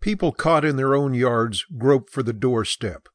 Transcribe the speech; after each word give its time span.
People 0.00 0.32
caught 0.32 0.64
in 0.64 0.76
their 0.76 0.94
own 0.94 1.12
yards 1.12 1.64
grope 1.76 2.10
for 2.10 2.22
the 2.22 2.32
doorstep. 2.32 3.08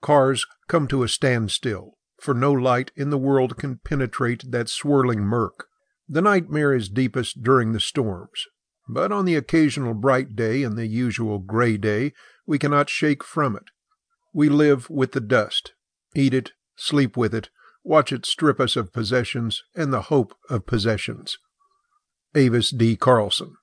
Cars 0.00 0.46
come 0.68 0.86
to 0.88 1.02
a 1.02 1.08
standstill, 1.08 1.98
for 2.20 2.34
no 2.34 2.52
light 2.52 2.92
in 2.96 3.10
the 3.10 3.18
world 3.18 3.56
can 3.56 3.80
penetrate 3.84 4.50
that 4.50 4.68
swirling 4.68 5.20
murk. 5.20 5.66
The 6.08 6.22
nightmare 6.22 6.74
is 6.74 6.88
deepest 6.88 7.42
during 7.42 7.72
the 7.72 7.80
storms, 7.80 8.46
but 8.88 9.10
on 9.10 9.24
the 9.24 9.34
occasional 9.34 9.94
bright 9.94 10.36
day 10.36 10.62
and 10.62 10.76
the 10.76 10.86
usual 10.86 11.38
gray 11.38 11.76
day, 11.76 12.12
we 12.46 12.58
cannot 12.58 12.90
shake 12.90 13.24
from 13.24 13.56
it. 13.56 13.70
We 14.32 14.48
live 14.48 14.88
with 14.90 15.12
the 15.12 15.20
dust, 15.20 15.72
eat 16.14 16.34
it, 16.34 16.52
sleep 16.76 17.16
with 17.16 17.34
it, 17.34 17.50
watch 17.84 18.12
it 18.12 18.26
strip 18.26 18.60
us 18.60 18.76
of 18.76 18.92
possessions 18.92 19.62
and 19.74 19.92
the 19.92 20.02
hope 20.02 20.34
of 20.48 20.66
possessions. 20.66 21.38
Avis 22.34 22.70
D. 22.70 22.96
Carlson. 22.96 23.56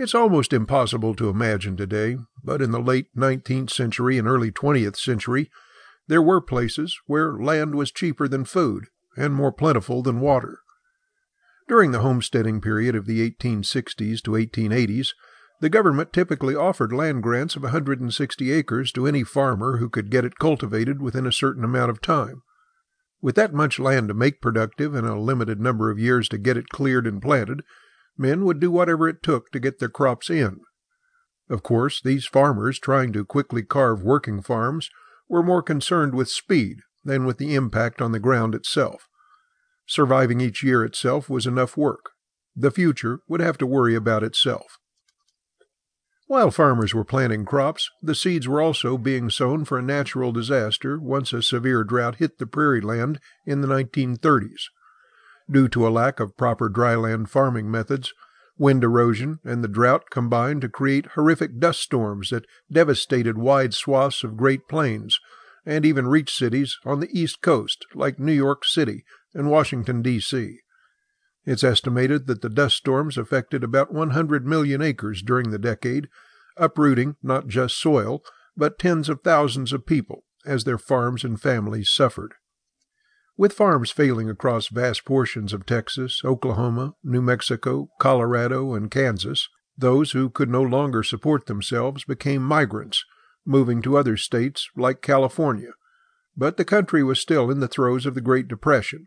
It's 0.00 0.14
almost 0.14 0.54
impossible 0.54 1.14
to 1.16 1.28
imagine 1.28 1.76
today, 1.76 2.16
but 2.42 2.62
in 2.62 2.70
the 2.70 2.80
late 2.80 3.14
19th 3.14 3.68
century 3.68 4.16
and 4.16 4.26
early 4.26 4.50
20th 4.50 4.96
century, 4.96 5.50
there 6.08 6.22
were 6.22 6.40
places 6.40 6.98
where 7.04 7.34
land 7.34 7.74
was 7.74 7.92
cheaper 7.92 8.26
than 8.26 8.46
food 8.46 8.86
and 9.14 9.34
more 9.34 9.52
plentiful 9.52 10.02
than 10.02 10.20
water. 10.20 10.60
During 11.68 11.90
the 11.90 12.00
homesteading 12.00 12.62
period 12.62 12.94
of 12.94 13.04
the 13.04 13.30
1860s 13.30 14.22
to 14.22 14.30
1880s, 14.30 15.08
the 15.60 15.68
government 15.68 16.14
typically 16.14 16.56
offered 16.56 16.94
land 16.94 17.22
grants 17.22 17.54
of 17.54 17.64
160 17.64 18.52
acres 18.52 18.92
to 18.92 19.06
any 19.06 19.22
farmer 19.22 19.76
who 19.76 19.90
could 19.90 20.10
get 20.10 20.24
it 20.24 20.38
cultivated 20.38 21.02
within 21.02 21.26
a 21.26 21.30
certain 21.30 21.62
amount 21.62 21.90
of 21.90 22.00
time. 22.00 22.40
With 23.20 23.34
that 23.34 23.52
much 23.52 23.78
land 23.78 24.08
to 24.08 24.14
make 24.14 24.40
productive 24.40 24.94
and 24.94 25.06
a 25.06 25.20
limited 25.20 25.60
number 25.60 25.90
of 25.90 25.98
years 25.98 26.26
to 26.30 26.38
get 26.38 26.56
it 26.56 26.70
cleared 26.70 27.06
and 27.06 27.20
planted, 27.20 27.60
men 28.20 28.44
would 28.44 28.60
do 28.60 28.70
whatever 28.70 29.08
it 29.08 29.22
took 29.22 29.50
to 29.50 29.58
get 29.58 29.78
their 29.78 29.88
crops 29.88 30.30
in. 30.30 30.60
Of 31.48 31.64
course, 31.64 32.00
these 32.00 32.26
farmers 32.26 32.78
trying 32.78 33.12
to 33.14 33.24
quickly 33.24 33.62
carve 33.62 34.02
working 34.04 34.42
farms 34.42 34.90
were 35.28 35.42
more 35.42 35.62
concerned 35.62 36.14
with 36.14 36.28
speed 36.28 36.78
than 37.02 37.24
with 37.24 37.38
the 37.38 37.54
impact 37.54 38.00
on 38.00 38.12
the 38.12 38.20
ground 38.20 38.54
itself. 38.54 39.08
Surviving 39.86 40.40
each 40.40 40.62
year 40.62 40.84
itself 40.84 41.28
was 41.28 41.46
enough 41.46 41.76
work. 41.76 42.10
The 42.54 42.70
future 42.70 43.20
would 43.26 43.40
have 43.40 43.58
to 43.58 43.66
worry 43.66 43.94
about 43.94 44.22
itself. 44.22 44.78
While 46.26 46.52
farmers 46.52 46.94
were 46.94 47.04
planting 47.04 47.44
crops, 47.44 47.90
the 48.00 48.14
seeds 48.14 48.46
were 48.46 48.60
also 48.60 48.96
being 48.96 49.30
sown 49.30 49.64
for 49.64 49.78
a 49.78 49.82
natural 49.82 50.30
disaster 50.30 51.00
once 51.00 51.32
a 51.32 51.42
severe 51.42 51.82
drought 51.82 52.16
hit 52.16 52.38
the 52.38 52.46
prairie 52.46 52.80
land 52.80 53.18
in 53.46 53.62
the 53.62 53.66
1930s. 53.66 54.66
Due 55.50 55.68
to 55.68 55.86
a 55.86 55.90
lack 55.90 56.20
of 56.20 56.36
proper 56.36 56.68
dryland 56.68 57.28
farming 57.28 57.70
methods, 57.70 58.12
wind 58.56 58.84
erosion 58.84 59.40
and 59.42 59.64
the 59.64 59.68
drought 59.68 60.10
combined 60.10 60.60
to 60.60 60.68
create 60.68 61.06
horrific 61.14 61.58
dust 61.58 61.80
storms 61.80 62.30
that 62.30 62.46
devastated 62.70 63.36
wide 63.36 63.74
swaths 63.74 64.22
of 64.22 64.36
Great 64.36 64.68
Plains 64.68 65.18
and 65.66 65.84
even 65.84 66.06
reached 66.06 66.36
cities 66.36 66.78
on 66.84 67.00
the 67.00 67.10
East 67.18 67.42
Coast 67.42 67.86
like 67.94 68.18
New 68.18 68.32
York 68.32 68.64
City 68.64 69.04
and 69.34 69.50
Washington, 69.50 70.02
D.C. 70.02 70.58
It's 71.44 71.64
estimated 71.64 72.26
that 72.26 72.42
the 72.42 72.48
dust 72.48 72.76
storms 72.76 73.16
affected 73.16 73.64
about 73.64 73.92
100 73.92 74.46
million 74.46 74.82
acres 74.82 75.22
during 75.22 75.50
the 75.50 75.58
decade, 75.58 76.08
uprooting 76.56 77.16
not 77.22 77.48
just 77.48 77.80
soil, 77.80 78.22
but 78.56 78.78
tens 78.78 79.08
of 79.08 79.22
thousands 79.22 79.72
of 79.72 79.86
people 79.86 80.24
as 80.44 80.64
their 80.64 80.78
farms 80.78 81.24
and 81.24 81.40
families 81.40 81.90
suffered. 81.90 82.34
With 83.40 83.54
farms 83.54 83.90
failing 83.90 84.28
across 84.28 84.68
vast 84.68 85.06
portions 85.06 85.54
of 85.54 85.64
Texas, 85.64 86.20
Oklahoma, 86.22 86.92
New 87.02 87.22
Mexico, 87.22 87.88
Colorado, 87.98 88.74
and 88.74 88.90
Kansas, 88.90 89.48
those 89.78 90.12
who 90.12 90.28
could 90.28 90.50
no 90.50 90.60
longer 90.60 91.02
support 91.02 91.46
themselves 91.46 92.04
became 92.04 92.42
migrants, 92.42 93.02
moving 93.46 93.80
to 93.80 93.96
other 93.96 94.18
states 94.18 94.68
like 94.76 95.00
California. 95.00 95.70
But 96.36 96.58
the 96.58 96.66
country 96.66 97.02
was 97.02 97.18
still 97.18 97.50
in 97.50 97.60
the 97.60 97.66
throes 97.66 98.04
of 98.04 98.14
the 98.14 98.20
Great 98.20 98.46
Depression, 98.46 99.06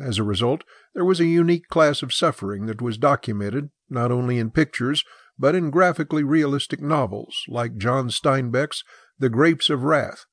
as 0.00 0.16
a 0.16 0.22
result, 0.22 0.64
there 0.94 1.04
was 1.04 1.20
a 1.20 1.26
unique 1.26 1.68
class 1.68 2.02
of 2.02 2.14
suffering 2.14 2.64
that 2.68 2.80
was 2.80 2.96
documented 2.96 3.68
not 3.90 4.10
only 4.10 4.38
in 4.38 4.52
pictures, 4.52 5.04
but 5.38 5.54
in 5.54 5.70
graphically 5.70 6.24
realistic 6.24 6.80
novels 6.80 7.42
like 7.46 7.76
John 7.76 8.08
Steinbeck's 8.08 8.82
The 9.18 9.28
Grapes 9.28 9.68
of 9.68 9.82
Wrath. 9.84 10.24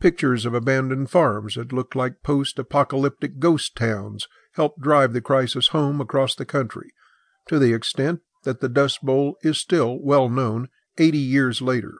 Pictures 0.00 0.44
of 0.44 0.52
abandoned 0.52 1.10
farms 1.10 1.54
that 1.54 1.72
looked 1.72 1.96
like 1.96 2.22
post 2.22 2.58
apocalyptic 2.58 3.38
ghost 3.38 3.74
towns 3.74 4.28
helped 4.54 4.80
drive 4.80 5.12
the 5.12 5.20
crisis 5.20 5.68
home 5.68 6.00
across 6.00 6.34
the 6.34 6.44
country, 6.44 6.90
to 7.48 7.58
the 7.58 7.72
extent 7.72 8.20
that 8.44 8.60
the 8.60 8.68
Dust 8.68 9.02
Bowl 9.02 9.36
is 9.42 9.58
still 9.58 9.98
well 10.02 10.28
known 10.28 10.68
80 10.98 11.18
years 11.18 11.62
later. 11.62 11.94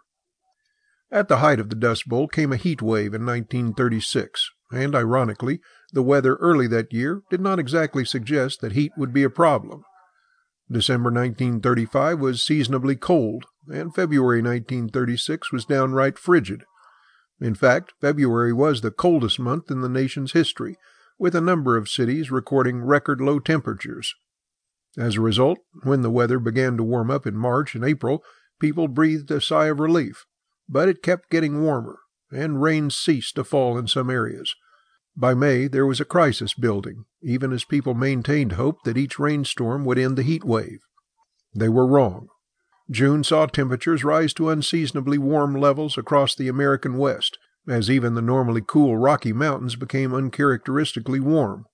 At 1.11 1.29
the 1.29 1.39
height 1.39 1.61
of 1.61 1.71
the 1.71 1.77
Dust 1.77 2.09
Bowl 2.09 2.29
came 2.29 2.53
a 2.53 2.57
heat 2.57 2.83
wave 2.83 3.15
in 3.15 3.25
1936, 3.25 4.51
and 4.73 4.95
ironically, 4.95 5.61
the 5.93 6.03
weather 6.03 6.35
early 6.37 6.67
that 6.69 6.93
year 6.93 7.23
did 7.31 7.41
not 7.41 7.59
exactly 7.59 8.05
suggest 8.05 8.61
that 8.61 8.73
heat 8.73 8.93
would 8.97 9.13
be 9.13 9.23
a 9.23 9.31
problem. 9.31 9.85
December 10.71 11.11
1935 11.11 12.19
was 12.19 12.43
seasonably 12.43 12.97
cold, 12.97 13.47
and 13.69 13.95
February 13.95 14.43
1936 14.43 15.53
was 15.53 15.65
downright 15.65 16.19
frigid. 16.19 16.65
In 17.41 17.55
fact, 17.55 17.93
February 18.01 18.53
was 18.53 18.81
the 18.81 18.91
coldest 18.91 19.39
month 19.39 19.71
in 19.71 19.81
the 19.81 19.89
nation's 19.89 20.33
history, 20.33 20.77
with 21.19 21.35
a 21.35 21.41
number 21.41 21.77
of 21.77 21.89
cities 21.89 22.31
recording 22.31 22.83
record 22.83 23.21
low 23.21 23.39
temperatures. 23.39 24.15
As 24.99 25.17
a 25.17 25.21
result, 25.21 25.59
when 25.83 26.03
the 26.03 26.11
weather 26.11 26.39
began 26.39 26.77
to 26.77 26.83
warm 26.83 27.11
up 27.11 27.27
in 27.27 27.37
March 27.37 27.75
and 27.75 27.85
April, 27.85 28.23
people 28.59 28.89
breathed 28.89 29.31
a 29.31 29.41
sigh 29.41 29.67
of 29.67 29.81
relief. 29.81 30.25
But 30.69 30.89
it 30.89 31.03
kept 31.03 31.31
getting 31.31 31.63
warmer, 31.63 31.99
and 32.33 32.63
rain 32.63 32.91
ceased 32.91 33.37
to 33.37 33.45
fall 33.45 33.79
in 33.79 33.87
some 33.87 34.11
areas. 34.11 34.55
By 35.15 35.35
May, 35.35 35.69
there 35.69 35.87
was 35.87 36.01
a 36.01 36.05
crisis 36.05 36.55
building, 36.55 37.05
even 37.23 37.53
as 37.53 37.65
people 37.65 37.95
maintained 37.95 38.53
hope 38.53 38.83
that 38.85 38.99
each 38.99 39.19
rainstorm 39.19 39.85
would 39.85 39.99
end 39.99 40.17
the 40.17 40.23
heat 40.23 40.45
wave. 40.45 40.81
They 41.55 41.69
were 41.69 41.87
wrong. 41.87 42.29
June 42.91 43.25
saw 43.25 43.47
temperatures 43.47 44.05
rise 44.05 44.33
to 44.35 44.49
unseasonably 44.49 45.19
warm 45.19 45.55
levels 45.55 45.99
across 45.99 46.35
the 46.35 46.49
American 46.49 46.97
West, 46.99 47.39
as 47.69 47.91
even 47.91 48.15
the 48.15 48.23
normally 48.23 48.63
cool 48.65 48.97
Rocky 48.97 49.33
Mountains 49.33 49.75
became 49.75 50.15
uncharacteristically 50.15 51.19
warm. 51.19 51.67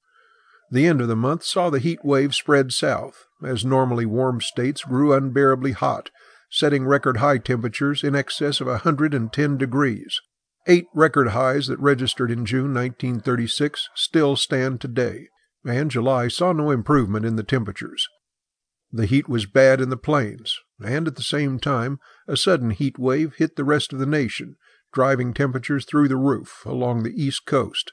The 0.70 0.86
end 0.86 1.02
of 1.02 1.08
the 1.08 1.16
month 1.16 1.44
saw 1.44 1.68
the 1.68 1.78
heat 1.78 2.02
wave 2.02 2.34
spread 2.34 2.72
south, 2.72 3.26
as 3.44 3.62
normally 3.62 4.06
warm 4.06 4.40
states 4.40 4.84
grew 4.84 5.12
unbearably 5.12 5.72
hot, 5.72 6.10
setting 6.50 6.86
record 6.86 7.18
high 7.18 7.38
temperatures 7.38 8.02
in 8.02 8.16
excess 8.16 8.60
of 8.60 8.66
a 8.66 8.80
110 8.82 9.58
degrees. 9.58 10.18
Eight 10.66 10.86
record 10.94 11.28
highs 11.28 11.66
that 11.66 11.78
registered 11.78 12.30
in 12.30 12.46
June 12.46 12.72
1936 12.72 13.90
still 13.94 14.36
stand 14.36 14.80
today, 14.80 15.28
and 15.64 15.90
July 15.90 16.28
saw 16.28 16.52
no 16.52 16.70
improvement 16.70 17.26
in 17.26 17.36
the 17.36 17.42
temperatures. 17.42 18.08
The 18.90 19.06
heat 19.06 19.28
was 19.28 19.46
bad 19.46 19.80
in 19.80 19.90
the 19.90 19.96
plains, 19.96 20.58
and 20.84 21.06
at 21.06 21.16
the 21.16 21.22
same 21.22 21.58
time, 21.58 21.98
a 22.26 22.36
sudden 22.36 22.70
heat 22.70 22.98
wave 22.98 23.34
hit 23.36 23.56
the 23.56 23.64
rest 23.64 23.92
of 23.92 23.98
the 23.98 24.06
nation, 24.06 24.56
driving 24.92 25.32
temperatures 25.32 25.84
through 25.84 26.08
the 26.08 26.16
roof 26.16 26.62
along 26.66 27.02
the 27.02 27.22
East 27.22 27.46
Coast. 27.46 27.92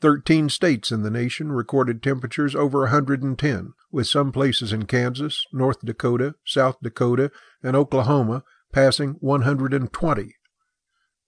Thirteen 0.00 0.48
states 0.48 0.92
in 0.92 1.02
the 1.02 1.10
nation 1.10 1.52
recorded 1.52 2.02
temperatures 2.02 2.54
over 2.54 2.80
110, 2.80 3.72
with 3.90 4.06
some 4.06 4.32
places 4.32 4.72
in 4.72 4.86
Kansas, 4.86 5.46
North 5.52 5.80
Dakota, 5.84 6.34
South 6.44 6.76
Dakota, 6.82 7.30
and 7.62 7.74
Oklahoma 7.76 8.42
passing 8.72 9.16
120. 9.20 10.34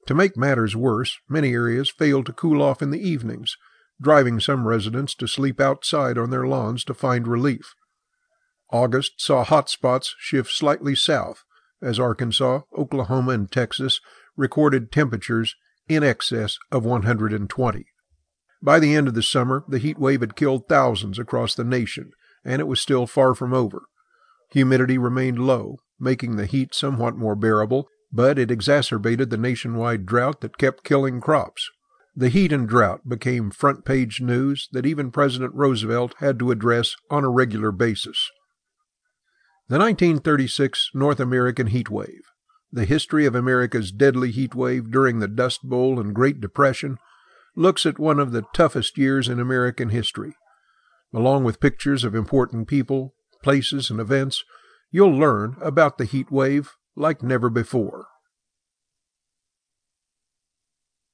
To 0.07 0.15
make 0.15 0.37
matters 0.37 0.77
worse, 0.77 1.19
many 1.29 1.53
areas 1.53 1.89
failed 1.89 2.27
to 2.27 2.33
cool 2.33 2.61
off 2.63 2.83
in 2.83 2.91
the 2.91 3.09
evenings, 3.09 3.57
driving 4.01 4.41
some 4.41 4.67
residents 4.67 5.15
to 5.15 5.27
sleep 5.27 5.61
outside 5.61 6.19
on 6.19 6.31
their 6.31 6.47
lawns 6.47 6.85
to 6.85 6.95
find 6.95 7.27
relief. 7.27 7.75
August 8.71 9.21
saw 9.21 9.45
hot 9.45 9.71
spots 9.71 10.15
shift 10.19 10.51
slightly 10.51 10.95
south, 10.95 11.45
as 11.81 12.01
Arkansas, 12.01 12.63
Oklahoma, 12.77 13.33
and 13.33 13.51
Texas 13.51 14.01
recorded 14.37 14.91
temperatures 14.91 15.55
in 15.89 16.03
excess 16.03 16.59
of 16.73 16.85
120. 16.85 17.87
By 18.63 18.81
the 18.81 18.95
end 18.95 19.09
of 19.09 19.15
the 19.15 19.23
summer, 19.23 19.65
the 19.69 19.79
heat 19.79 19.99
wave 19.99 20.21
had 20.21 20.35
killed 20.35 20.69
thousands 20.69 21.19
across 21.19 21.55
the 21.55 21.65
nation, 21.65 22.11
and 22.45 22.61
it 22.61 22.67
was 22.67 22.81
still 22.81 23.07
far 23.07 23.35
from 23.35 23.55
over. 23.55 23.83
Humidity 24.51 24.99
remained 24.99 25.39
low, 25.39 25.77
making 26.01 26.37
the 26.37 26.47
heat 26.47 26.75
somewhat 26.75 27.17
more 27.17 27.37
bearable, 27.37 27.89
but 28.13 28.39
it 28.39 28.51
exacerbated 28.51 29.31
the 29.31 29.37
nationwide 29.37 30.07
drought 30.07 30.41
that 30.41 30.59
kept 30.59 30.85
killing 30.85 31.21
crops. 31.21 31.71
The 32.15 32.31
heat 32.31 32.53
and 32.53 32.67
drought 32.67 33.09
became 33.09 33.51
front 33.51 33.85
page 33.85 34.21
news 34.21 34.69
that 34.73 34.87
even 34.87 35.11
President 35.11 35.55
Roosevelt 35.55 36.15
had 36.19 36.39
to 36.39 36.51
address 36.51 36.97
on 37.11 37.25
a 37.25 37.31
regular 37.31 37.71
basis. 37.71 38.31
The 39.69 39.79
1936 39.79 40.91
North 40.95 41.19
American 41.19 41.67
Heat 41.67 41.91
Wave, 41.91 42.23
the 42.71 42.85
history 42.85 43.27
of 43.27 43.35
America's 43.35 43.91
deadly 43.91 44.31
heat 44.31 44.55
wave 44.55 44.93
during 44.93 45.19
the 45.19 45.27
Dust 45.27 45.65
Bowl 45.65 45.99
and 45.99 46.15
Great 46.15 46.41
Depression, 46.41 46.99
looks 47.57 47.85
at 47.85 47.99
one 47.99 48.21
of 48.21 48.31
the 48.31 48.45
toughest 48.55 48.97
years 48.97 49.29
in 49.29 49.41
American 49.41 49.89
history. 49.89 50.35
Along 51.13 51.43
with 51.43 51.59
pictures 51.59 52.05
of 52.05 52.15
important 52.15 52.69
people, 52.69 53.17
places, 53.43 53.91
and 53.91 53.99
events, 53.99 54.45
you'll 54.93 55.11
learn 55.11 55.57
about 55.61 55.99
the 55.99 56.05
heat 56.05 56.31
wave 56.31 56.71
like 56.95 57.25
never 57.25 57.51
before. 57.51 58.07